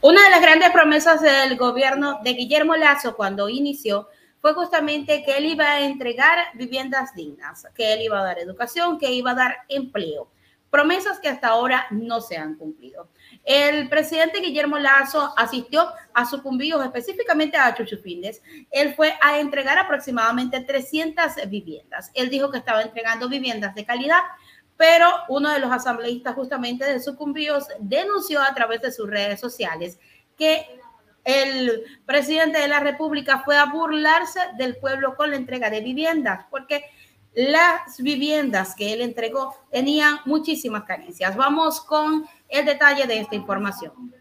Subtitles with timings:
[0.00, 4.08] Una de las grandes promesas del gobierno de Guillermo Lazo cuando inició
[4.40, 8.96] fue justamente que él iba a entregar viviendas dignas, que él iba a dar educación,
[9.00, 10.30] que iba a dar empleo.
[10.70, 13.08] Promesas que hasta ahora no se han cumplido.
[13.42, 18.40] El presidente Guillermo Lazo asistió a sucumbidos, específicamente a Chuchupindes.
[18.70, 22.12] Él fue a entregar aproximadamente 300 viviendas.
[22.14, 24.20] Él dijo que estaba entregando viviendas de calidad,
[24.78, 29.98] pero uno de los asambleístas justamente de sucumbidos denunció a través de sus redes sociales
[30.38, 30.66] que
[31.24, 36.46] el presidente de la República fue a burlarse del pueblo con la entrega de viviendas,
[36.48, 36.84] porque
[37.34, 41.36] las viviendas que él entregó tenían muchísimas carencias.
[41.36, 44.14] Vamos con el detalle de esta información.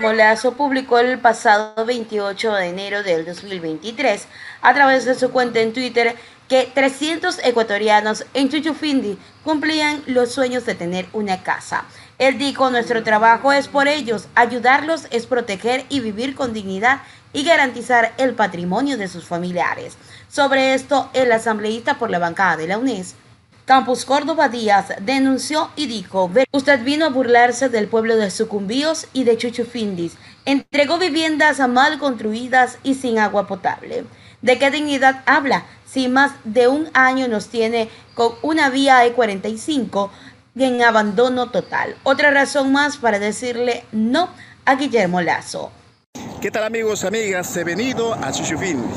[0.00, 4.26] Molazo publicó el pasado 28 de enero del 2023
[4.60, 6.16] a través de su cuenta en Twitter
[6.48, 11.84] que 300 ecuatorianos en Chuchufindi cumplían los sueños de tener una casa.
[12.18, 17.00] Él dijo, nuestro trabajo es por ellos, ayudarlos es proteger y vivir con dignidad
[17.32, 19.96] y garantizar el patrimonio de sus familiares.
[20.28, 23.14] Sobre esto, el asambleísta por la bancada de la UNES,
[23.64, 29.24] Campus Córdoba Díaz denunció y dijo, usted vino a burlarse del pueblo de Sucumbíos y
[29.24, 34.04] de Chuchufindis, entregó viviendas mal construidas y sin agua potable.
[34.42, 35.64] ¿De qué dignidad habla
[35.94, 40.10] si más de un año nos tiene con una vía E45
[40.56, 41.94] en abandono total?
[42.02, 44.28] Otra razón más para decirle no
[44.64, 45.70] a Guillermo Lazo.
[46.40, 47.56] ¿Qué tal amigos, amigas?
[47.56, 48.96] He venido a Chuchufindis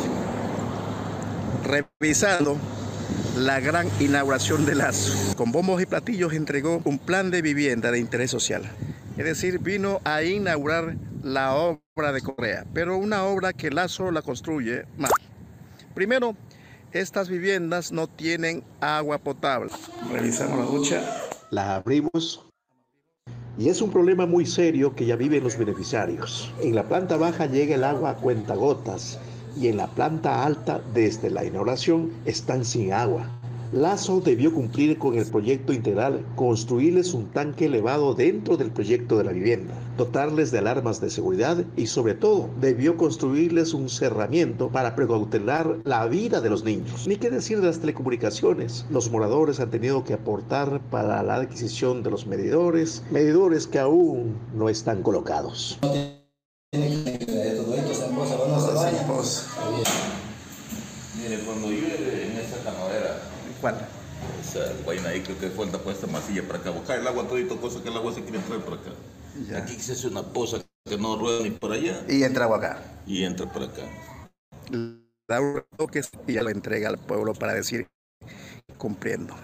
[1.64, 2.58] revisando
[3.38, 5.36] la gran inauguración de Lazo.
[5.36, 8.64] Con bombos y platillos entregó un plan de vivienda de interés social.
[9.18, 14.24] Es decir, vino a inaugurar la obra de Correa, pero una obra que Lazo la
[14.24, 15.12] construye mal.
[15.94, 16.36] Primero,
[16.92, 19.72] estas viviendas no tienen agua potable.
[20.12, 21.22] Revisamos la ducha.
[21.50, 22.48] La abrimos
[23.58, 26.54] y es un problema muy serio que ya viven los beneficiarios.
[26.62, 29.20] En la planta baja llega el agua a cuentagotas
[29.60, 33.28] y en la planta alta desde la inauguración están sin agua.
[33.74, 39.26] Lazo debió cumplir con el proyecto integral, construirles un tanque elevado dentro del proyecto de
[39.26, 44.96] la vivienda, dotarles de alarmas de seguridad y sobre todo debió construirles un cerramiento para
[44.96, 47.08] precautelar la vida de los niños.
[47.08, 48.86] Ni qué decir de las telecomunicaciones.
[48.90, 54.38] Los moradores han tenido que aportar para la adquisición de los medidores, medidores que aún
[54.56, 55.78] no están colocados.
[61.18, 62.27] Mire, cuando llueve
[63.62, 63.76] ¿Cuál?
[63.76, 66.72] O sea, el vaina ahí creo que falta puesta masilla para acá.
[66.72, 68.92] Buscar el agua todito, cosa que el agua se quiere entrar por acá.
[69.50, 69.58] Ya.
[69.60, 72.82] Aquí se hace una poza que no rueda ni por allá Y entra agua acá.
[73.06, 73.84] y entra por acá.
[75.28, 76.02] Laura que
[76.34, 77.88] ya lo entrega al pueblo para decir
[78.78, 79.36] cumpliendo.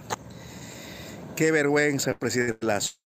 [1.36, 3.03] Qué vergüenza, presidente Lazo.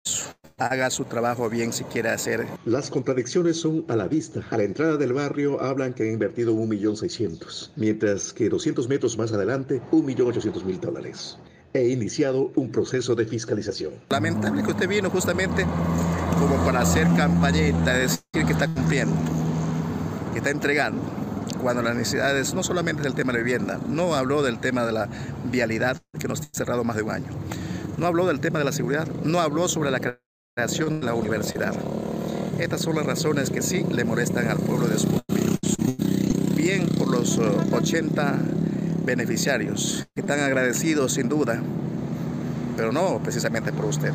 [0.62, 2.46] Haga su trabajo bien si quiere hacer.
[2.66, 4.42] Las contradicciones son a la vista.
[4.52, 9.34] A la entrada del barrio hablan que han invertido 1.600.000, mientras que 200 metros más
[9.34, 11.40] adelante, 1.800.000 dólares.
[11.74, 13.94] He iniciado un proceso de fiscalización.
[14.10, 15.66] Lamentable que usted vino justamente
[16.38, 19.16] como para hacer campañita, decir que está cumpliendo,
[20.34, 21.02] que está entregando,
[21.60, 25.10] cuando las necesidades no solamente del tema de vivienda, no habló del tema de la
[25.52, 27.30] vialidad que nos ha cerrado más de un año,
[27.98, 30.00] no habló del tema de la seguridad, no habló sobre la
[30.54, 31.74] de la universidad.
[32.60, 35.78] Estas son las razones que sí le molestan al pueblo de Sucumbíos.
[36.58, 37.42] Bien por los eh,
[37.72, 38.38] 80
[39.06, 41.62] beneficiarios que están agradecidos sin duda,
[42.76, 44.12] pero no precisamente por usted,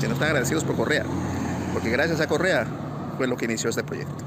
[0.00, 1.04] sino están agradecidos por Correa,
[1.72, 2.66] porque gracias a Correa
[3.16, 4.24] fue lo que inició este proyecto.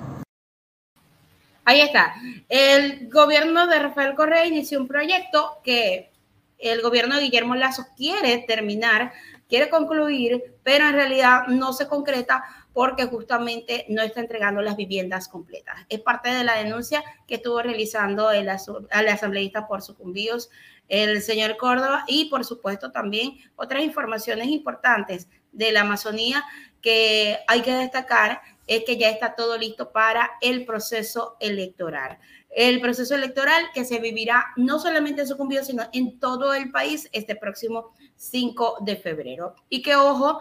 [1.66, 2.16] Ahí está.
[2.48, 6.12] El gobierno de Rafael Correa inició un proyecto que
[6.60, 9.12] el gobierno de Guillermo Lazo quiere terminar,
[9.48, 15.28] quiere concluir, pero en realidad no se concreta porque justamente no está entregando las viviendas
[15.28, 15.76] completas.
[15.90, 20.50] Es parte de la denuncia que estuvo realizando el, el asambleísta por sucumbíos,
[20.88, 26.44] el señor Córdoba, y por supuesto también otras informaciones importantes de la Amazonía
[26.82, 32.20] que hay que destacar es que ya está todo listo para el proceso electoral.
[32.56, 37.10] El proceso electoral que se vivirá no solamente en Sucumbíos, sino en todo el país
[37.12, 39.56] este próximo 5 de febrero.
[39.68, 40.40] Y que ojo,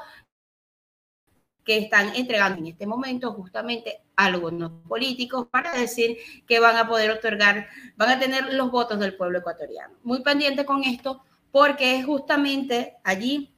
[1.65, 7.11] que están entregando en este momento justamente algunos políticos para decir que van a poder
[7.11, 7.67] otorgar,
[7.97, 9.95] van a tener los votos del pueblo ecuatoriano.
[10.05, 13.51] Muy pendiente con esto porque es justamente allí,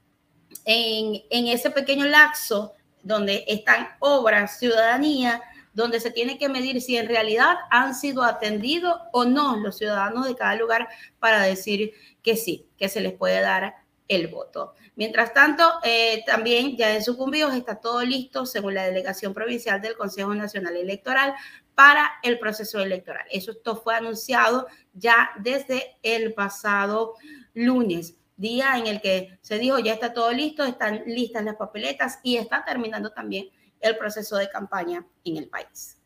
[0.64, 2.73] en, en ese pequeño lapso
[3.03, 5.43] donde están obras, ciudadanía,
[5.76, 10.26] donde se tiene que medir si en realidad han sido atendidos o no los ciudadanos
[10.26, 10.88] de cada lugar
[11.20, 11.93] para decir
[12.23, 13.75] que sí, que se les puede dar
[14.08, 14.75] el voto.
[14.94, 19.99] Mientras tanto, eh, también ya en sucumbidos está todo listo, según la delegación provincial del
[19.99, 21.34] Consejo Nacional Electoral,
[21.75, 23.26] para el proceso electoral.
[23.31, 27.17] Eso esto fue anunciado ya desde el pasado
[27.52, 32.19] lunes, día en el que se dijo ya está todo listo, están listas las papeletas
[32.22, 33.50] y está terminando también
[33.88, 35.98] el proceso de campaña en el país.